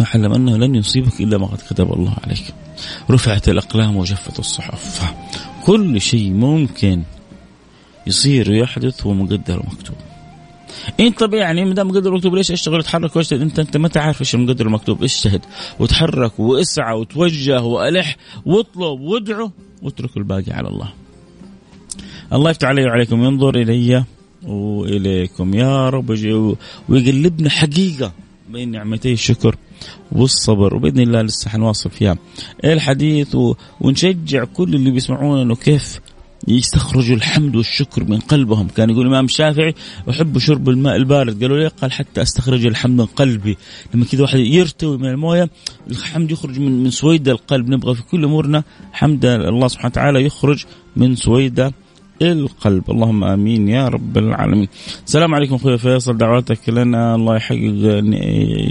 واعلم 0.00 0.32
أنه 0.32 0.56
لن 0.56 0.74
يصيبك 0.74 1.20
إلا 1.20 1.38
ما 1.38 1.46
قد 1.46 1.58
كتب 1.70 1.92
الله 1.92 2.16
عليك. 2.24 2.54
رفعت 3.10 3.48
الأقلام 3.48 3.96
وجفت 3.96 4.38
الصحف. 4.38 5.14
كل 5.64 6.00
شيء 6.00 6.30
ممكن 6.30 7.02
يصير 8.06 8.50
ويحدث 8.50 9.06
هو 9.06 9.14
مقدر 9.14 9.60
ومكتوب. 9.60 9.96
انت 11.00 11.18
طبيعي 11.18 11.42
يعني 11.42 11.64
ما 11.64 11.74
دام 11.74 11.88
مقدر 11.88 12.14
مكتوب 12.14 12.34
ليش 12.34 12.52
أشتغل 12.52 12.78
وتحرك 12.78 13.16
وأجتهد 13.16 13.40
انت 13.40 13.58
أنت 13.58 13.76
ما 13.76 13.88
تعرف 13.88 14.20
إيش 14.20 14.34
المقدر 14.34 14.66
المكتوب 14.66 15.02
اجتهد 15.02 15.44
وتحرك 15.78 16.40
واسعى 16.40 16.96
وتوجه 16.96 17.62
وألح 17.62 18.16
واطلب 18.46 19.00
وادعو 19.00 19.50
واترك 19.82 20.16
الباقي 20.16 20.52
على 20.52 20.68
الله. 20.68 20.92
الله 22.32 22.50
يفتح 22.50 22.68
علي 22.68 22.84
وعليكم 22.84 23.22
ينظر 23.24 23.54
إلي 23.54 24.04
وإليكم. 24.42 25.54
يا 25.54 25.88
رب 25.88 26.10
ويقلبنا 26.88 27.50
حقيقة 27.50 28.12
بين 28.52 28.70
نعمتي 28.70 29.12
الشكر 29.12 29.56
والصبر 30.12 30.74
وبإذن 30.74 31.00
الله 31.00 31.22
لسه 31.22 31.50
حنواصل 31.50 31.90
فيها. 31.90 32.16
الحديث؟ 32.64 33.34
و... 33.34 33.54
ونشجع 33.80 34.44
كل 34.44 34.74
اللي 34.74 34.90
بيسمعونا 34.90 35.42
إنه 35.42 35.54
كيف 35.54 36.00
يستخرجوا 36.48 37.16
الحمد 37.16 37.56
والشكر 37.56 38.04
من 38.04 38.18
قلبهم. 38.18 38.68
كان 38.68 38.90
يقول 38.90 39.02
الامام 39.02 39.24
الشافعي 39.24 39.74
أحب 40.10 40.38
شرب 40.38 40.68
الماء 40.68 40.96
البارد. 40.96 41.42
قالوا 41.42 41.58
ليه؟ 41.58 41.68
قال 41.68 41.92
حتى 41.92 42.22
أستخرج 42.22 42.66
الحمد 42.66 43.00
من 43.00 43.06
قلبي. 43.06 43.56
لما 43.94 44.04
كذا 44.04 44.22
واحد 44.22 44.38
يرتوي 44.38 44.98
من 44.98 45.08
الموية 45.08 45.50
الحمد 45.90 46.30
يخرج 46.30 46.60
من 46.60 46.82
من 46.82 46.90
سويدة 46.90 47.32
القلب. 47.32 47.68
نبغى 47.68 47.94
في 47.94 48.02
كل 48.02 48.24
أمورنا 48.24 48.62
حمد. 48.92 49.24
الله 49.24 49.68
سبحانه 49.68 49.90
وتعالى 49.90 50.24
يخرج 50.24 50.64
من 50.96 51.16
سويدة 51.16 51.72
القلب. 52.22 52.90
اللهم 52.90 53.24
آمين 53.24 53.68
يا 53.68 53.88
رب 53.88 54.18
العالمين. 54.18 54.68
السلام 55.06 55.34
عليكم 55.34 55.54
أخوي 55.54 55.78
فيصل. 55.78 56.16
دعواتك 56.16 56.68
لنا. 56.68 57.14
الله 57.14 57.36
يحقق 57.36 57.58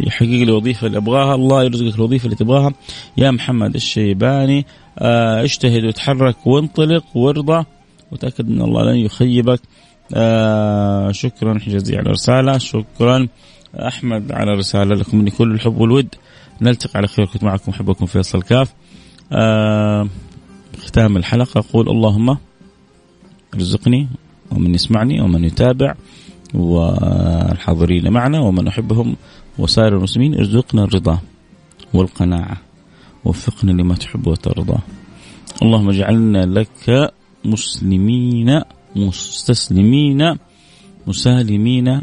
يحقق 0.07 0.29
لي 0.29 0.51
وظيفة 0.51 0.87
اللي 0.87 0.97
أبغاها. 0.97 1.35
الله 1.35 1.63
يرزقك 1.63 1.95
الوظيفة 1.95 2.25
اللي 2.25 2.35
تبغاها. 2.35 2.73
يا 3.17 3.31
محمد 3.31 3.75
الشيباني 3.75 4.65
آه، 4.99 5.43
اجتهد 5.43 5.83
وتحرك 5.85 6.47
وانطلق 6.47 7.03
وارضى. 7.15 7.65
وتاكد 8.11 8.49
إن 8.49 8.61
الله 8.61 8.83
لن 8.91 8.97
يخيبك. 8.97 9.59
آه 10.15 11.11
شكرا. 11.11 11.59
حجازي 11.59 11.97
على 11.97 12.05
الرسالة 12.05 12.57
شكرا. 12.57 13.27
أحمد 13.75 14.31
على 14.31 14.53
الرسالة 14.53 14.95
لكم 14.95 15.17
مني 15.17 15.31
كل 15.31 15.51
الحب 15.51 15.77
والود. 15.77 16.07
نلتقي 16.61 16.91
على 16.95 17.07
خير. 17.07 17.25
كنت 17.25 17.43
معكم 17.43 17.71
أحبكم 17.71 18.05
فيصل 18.05 18.41
كاف. 18.41 18.73
آه 19.31 20.09
ختام 20.79 21.17
الحلقة. 21.17 21.59
أقول 21.59 21.89
اللهم 21.89 22.37
ارزقني 23.55 24.07
ومن 24.51 24.75
يسمعني 24.75 25.21
ومن 25.21 25.43
يتابع 25.43 25.95
والحاضرين 26.53 28.11
معنا 28.11 28.39
ومن 28.39 28.67
أحبهم 28.67 29.15
وسائر 29.57 29.97
المسلمين 29.97 30.35
ارزقنا 30.35 30.83
الرضا 30.83 31.19
والقناعة. 31.93 32.57
وفقنا 33.25 33.71
لما 33.71 33.95
تحب 33.95 34.27
وترضى. 34.27 34.77
اللهم 35.61 35.89
اجعلنا 35.89 36.45
لك 36.45 37.11
مسلمين 37.45 38.61
مستسلمين 38.95 40.37
مسالمين 41.07 42.01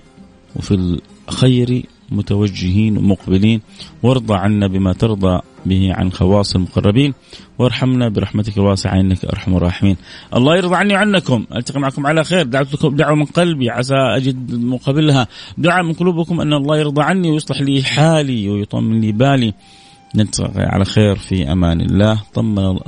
وفي 0.57 0.99
الخير 1.29 1.87
متوجهين 2.11 2.99
ومقبلين 2.99 3.61
وارضى 4.03 4.35
عنا 4.35 4.67
بما 4.67 4.93
ترضى 4.93 5.41
به 5.67 5.93
عن 5.95 6.13
خواص 6.13 6.55
المقربين. 6.55 7.15
وارحمنا 7.59 8.09
برحمتك 8.09 8.59
الواسعة 8.59 9.01
إنك 9.01 9.25
أرحم 9.25 9.57
الراحمين. 9.57 9.97
الله 10.37 10.57
يرضى 10.57 10.77
عني 10.77 10.95
وعنكم. 10.95 11.45
ألتقي 11.55 11.81
معكم 11.81 12.07
على 12.07 12.25
خير. 12.25 12.47
دعوت 12.47 12.75
لكم 12.75 12.97
دعوة 12.97 13.15
من 13.15 13.25
قلبي. 13.25 13.71
عسى 13.71 13.95
أجد 13.95 14.55
مقابلها. 14.55 15.27
دعاء 15.59 15.83
من 15.83 15.93
قلوبكم 15.93 16.41
أن 16.41 16.53
الله 16.53 16.79
يرضى 16.79 17.03
عني 17.03 17.31
ويصلح 17.31 17.61
لي 17.61 17.83
حالي 17.83 18.49
ويطمن 18.49 19.01
لي 19.01 19.13
بالي. 19.13 19.55
نلتقي 20.15 20.63
على 20.63 20.85
خير 20.85 21.17
في 21.17 21.53
أمان 21.53 21.81
الله. 21.81 22.23
طمن 22.35 22.79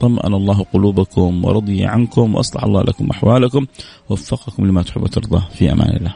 طمأن 0.00 0.34
الله 0.34 0.64
قلوبكم 0.72 1.44
ورضي 1.44 1.84
عنكم. 1.84 2.34
وأصلح 2.34 2.64
الله 2.64 2.82
لكم 2.82 3.10
أحوالكم. 3.10 3.66
وفقكم 4.08 4.66
لما 4.66 4.82
تحب 4.82 5.02
وترضى. 5.02 5.42
في 5.54 5.72
أمان 5.72 5.96
الله. 5.96 6.14